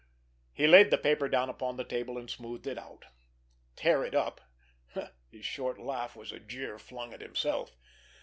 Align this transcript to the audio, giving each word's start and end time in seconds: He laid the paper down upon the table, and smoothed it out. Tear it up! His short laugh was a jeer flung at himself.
He 0.51 0.65
laid 0.65 0.89
the 0.89 0.97
paper 0.97 1.29
down 1.29 1.47
upon 1.47 1.77
the 1.77 1.83
table, 1.83 2.17
and 2.17 2.27
smoothed 2.27 2.65
it 2.65 2.79
out. 2.79 3.05
Tear 3.75 4.03
it 4.03 4.15
up! 4.15 4.41
His 5.29 5.45
short 5.45 5.77
laugh 5.77 6.15
was 6.15 6.31
a 6.31 6.39
jeer 6.39 6.79
flung 6.79 7.13
at 7.13 7.21
himself. 7.21 7.77